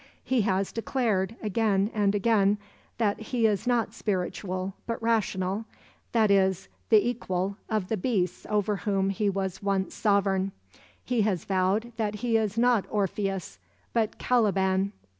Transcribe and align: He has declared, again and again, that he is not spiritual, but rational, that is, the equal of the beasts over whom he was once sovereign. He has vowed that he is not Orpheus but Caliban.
He 0.23 0.41
has 0.41 0.71
declared, 0.71 1.35
again 1.43 1.91
and 1.93 2.15
again, 2.15 2.57
that 2.97 3.19
he 3.19 3.45
is 3.45 3.67
not 3.67 3.93
spiritual, 3.93 4.73
but 4.87 4.99
rational, 4.99 5.65
that 6.11 6.31
is, 6.31 6.69
the 6.89 7.07
equal 7.07 7.55
of 7.69 7.87
the 7.87 7.97
beasts 7.97 8.47
over 8.49 8.77
whom 8.77 9.11
he 9.11 9.29
was 9.29 9.61
once 9.61 9.93
sovereign. 9.93 10.53
He 11.03 11.21
has 11.21 11.45
vowed 11.45 11.91
that 11.97 12.15
he 12.25 12.35
is 12.35 12.57
not 12.57 12.87
Orpheus 12.89 13.59
but 13.93 14.17
Caliban. 14.17 14.91